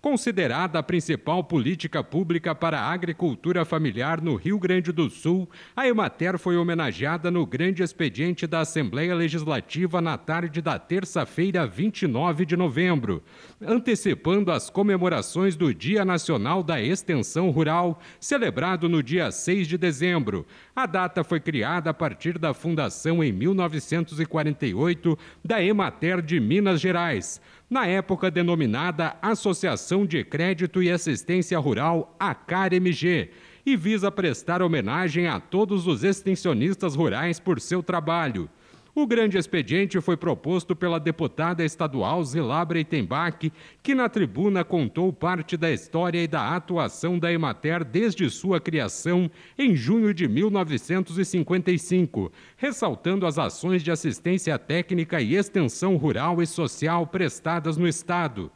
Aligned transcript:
Considerada 0.00 0.78
a 0.78 0.82
principal 0.82 1.44
política 1.44 2.02
pública 2.02 2.54
para 2.54 2.80
a 2.80 2.90
agricultura 2.90 3.66
familiar 3.66 4.18
no 4.22 4.34
Rio 4.34 4.58
Grande 4.58 4.92
do 4.92 5.10
Sul, 5.10 5.46
a 5.76 5.86
Emater 5.86 6.38
foi 6.38 6.56
homenageada 6.56 7.30
no 7.30 7.44
grande 7.44 7.82
expediente 7.82 8.46
da 8.46 8.60
Assembleia 8.60 9.14
Legislativa 9.14 10.00
na 10.00 10.16
tarde 10.16 10.62
da 10.62 10.78
terça-feira, 10.78 11.66
29 11.66 12.46
de 12.46 12.56
novembro, 12.56 13.22
antecipando 13.60 14.50
as 14.50 14.70
comemorações 14.70 15.54
do 15.54 15.74
Dia 15.74 16.02
Nacional 16.02 16.62
da 16.62 16.80
Extensão 16.80 17.50
Rural, 17.50 18.00
celebrado 18.18 18.88
no 18.88 19.02
dia 19.02 19.30
6 19.30 19.68
de 19.68 19.76
dezembro. 19.76 20.46
A 20.74 20.86
data 20.86 21.22
foi 21.22 21.40
criada 21.40 21.90
a 21.90 21.94
partir 21.94 22.38
da 22.38 22.54
fundação 22.54 23.22
em 23.22 23.30
1948 23.32 25.18
da 25.44 25.62
Emater 25.62 26.22
de 26.22 26.40
Minas 26.40 26.80
Gerais 26.80 27.38
na 27.70 27.86
época 27.86 28.32
denominada 28.32 29.16
Associação 29.22 30.04
de 30.04 30.24
Crédito 30.24 30.82
e 30.82 30.90
Assistência 30.90 31.56
Rural, 31.56 32.16
ACAR-MG, 32.18 33.30
e 33.64 33.76
visa 33.76 34.10
prestar 34.10 34.60
homenagem 34.60 35.28
a 35.28 35.38
todos 35.38 35.86
os 35.86 36.02
extensionistas 36.02 36.96
rurais 36.96 37.38
por 37.38 37.60
seu 37.60 37.80
trabalho. 37.80 38.50
O 38.92 39.06
grande 39.06 39.38
expediente 39.38 40.00
foi 40.00 40.16
proposto 40.16 40.74
pela 40.74 40.98
deputada 40.98 41.64
estadual 41.64 42.24
Zilabra 42.24 42.80
Itembach, 42.80 43.52
que 43.84 43.94
na 43.94 44.08
tribuna 44.08 44.64
contou 44.64 45.12
parte 45.12 45.56
da 45.56 45.70
história 45.70 46.20
e 46.20 46.26
da 46.26 46.56
atuação 46.56 47.16
da 47.16 47.32
Emater 47.32 47.84
desde 47.84 48.28
sua 48.28 48.60
criação 48.60 49.30
em 49.56 49.76
junho 49.76 50.12
de 50.12 50.26
1955, 50.26 52.32
ressaltando 52.56 53.26
as 53.26 53.38
ações 53.38 53.84
de 53.84 53.92
assistência 53.92 54.58
técnica 54.58 55.20
e 55.20 55.36
extensão 55.36 55.96
rural 55.96 56.42
e 56.42 56.46
social 56.46 57.06
prestadas 57.06 57.76
no 57.76 57.86
Estado. 57.86 58.50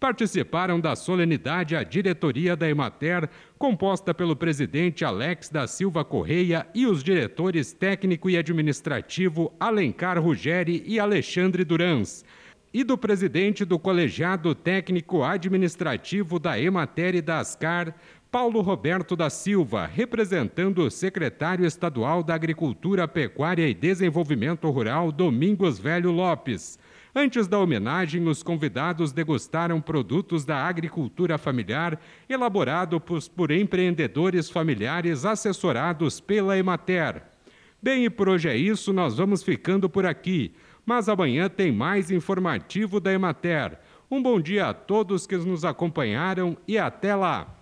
Participaram 0.00 0.78
da 0.78 0.94
solenidade 0.94 1.74
a 1.74 1.82
diretoria 1.82 2.54
da 2.54 2.68
Emater, 2.68 3.28
composta 3.58 4.14
pelo 4.14 4.36
presidente 4.36 5.04
Alex 5.04 5.48
da 5.50 5.66
Silva 5.66 6.04
Correia 6.04 6.68
e 6.72 6.86
os 6.86 7.02
diretores 7.02 7.72
técnico 7.72 8.30
e 8.30 8.38
administrativo 8.38 9.52
Alencar 9.58 10.22
Ruggeri 10.22 10.84
e 10.86 11.00
Alexandre 11.00 11.64
Durans, 11.64 12.24
e 12.72 12.84
do 12.84 12.96
presidente 12.96 13.64
do 13.64 13.76
colegiado 13.76 14.54
técnico 14.54 15.24
administrativo 15.24 16.38
da 16.38 16.60
Emater 16.60 17.16
e 17.16 17.20
da 17.20 17.40
Ascar, 17.40 17.92
Paulo 18.30 18.60
Roberto 18.60 19.16
da 19.16 19.30
Silva, 19.30 19.86
representando 19.86 20.82
o 20.82 20.90
secretário 20.90 21.64
estadual 21.64 22.22
da 22.22 22.34
Agricultura, 22.34 23.08
Pecuária 23.08 23.66
e 23.66 23.72
Desenvolvimento 23.72 24.68
Rural, 24.68 25.10
Domingos 25.10 25.78
Velho 25.78 26.10
Lopes. 26.10 26.78
Antes 27.14 27.48
da 27.48 27.58
homenagem, 27.58 28.28
os 28.28 28.42
convidados 28.42 29.12
degustaram 29.12 29.80
produtos 29.80 30.44
da 30.44 30.58
agricultura 30.58 31.38
familiar 31.38 31.98
elaborados 32.28 33.28
por 33.28 33.50
empreendedores 33.50 34.50
familiares 34.50 35.24
assessorados 35.24 36.20
pela 36.20 36.58
Emater. 36.58 37.22
Bem, 37.80 38.04
e 38.04 38.10
por 38.10 38.28
hoje 38.28 38.46
é 38.50 38.56
isso, 38.56 38.92
nós 38.92 39.16
vamos 39.16 39.42
ficando 39.42 39.88
por 39.88 40.04
aqui. 40.04 40.54
Mas 40.84 41.08
amanhã 41.08 41.48
tem 41.48 41.72
mais 41.72 42.10
informativo 42.10 43.00
da 43.00 43.10
Emater. 43.10 43.78
Um 44.10 44.22
bom 44.22 44.38
dia 44.38 44.66
a 44.66 44.74
todos 44.74 45.26
que 45.26 45.36
nos 45.38 45.64
acompanharam 45.64 46.58
e 46.68 46.76
até 46.76 47.14
lá! 47.14 47.57